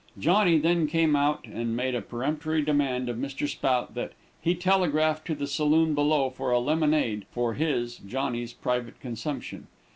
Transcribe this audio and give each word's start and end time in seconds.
Johnny 0.17 0.57
then 0.57 0.87
came 0.87 1.15
out, 1.15 1.45
and 1.45 1.75
made 1.75 1.93
a 1.93 2.01
peremptory 2.01 2.63
demand 2.63 3.07
of 3.07 3.17
Mr. 3.17 3.47
Spout 3.47 3.93
that 3.93 4.13
he 4.41 4.55
telegraph 4.55 5.23
to 5.25 5.35
the 5.35 5.45
saloon 5.45 5.93
below 5.93 6.31
for 6.31 6.49
a 6.49 6.57
lemonade 6.57 7.27
for 7.31 7.53
his 7.53 7.97
(Johnny's) 7.97 8.51
private 8.51 8.99
consumption. 8.99 9.67